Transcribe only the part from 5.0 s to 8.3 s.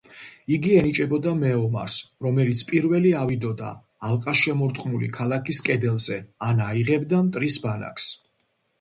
ქალაქის კედელზე, ან აიღებდა მტრის ბანაკს.